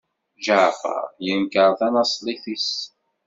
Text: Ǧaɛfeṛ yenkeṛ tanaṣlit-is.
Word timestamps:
Ǧaɛfeṛ 0.45 1.03
yenkeṛ 1.25 1.69
tanaṣlit-is. 1.79 2.69